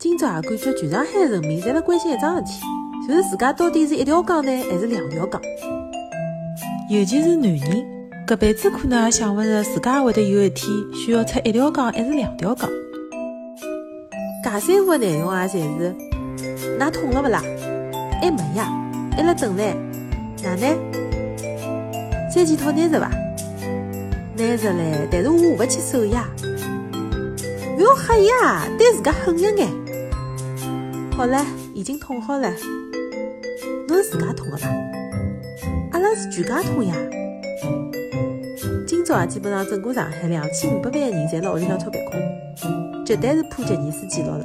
[0.00, 2.60] 今朝也感觉全上海人民侪辣关心一桩事体，
[3.08, 5.42] 就是自家到底是一条杠呢，还是两条杠？
[6.88, 7.84] 尤其是男人，
[8.24, 12.70] 搿辈子可能也想勿着自家也会得有一天需要出一条杠还是两条杠。
[14.44, 15.96] 搿三胡的内容也，侪是，
[16.78, 17.42] 㑚痛了勿啦？
[18.22, 18.70] 还没呀，
[19.16, 19.64] 还辣等呢。
[20.44, 20.76] 哪呢？
[22.32, 23.10] 三件套拿着伐？
[24.36, 26.28] 拿着唻，但是我下勿去手呀。
[27.76, 29.87] 勿要吓呀，对自家狠一眼。
[31.18, 31.44] 好了，
[31.74, 32.48] 已经痛好了。
[33.88, 34.68] 侬是自家痛的吧？
[35.90, 36.94] 阿拉是全家痛呀。
[38.86, 42.12] 今朝啊，基本上整个上海两千五百万人侪辣屋里向抄别哭，
[43.04, 44.44] 绝对是破吉尼斯纪录了。